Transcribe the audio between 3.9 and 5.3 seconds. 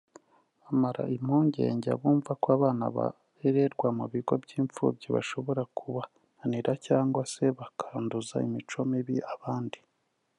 mu bigo by’imfubyi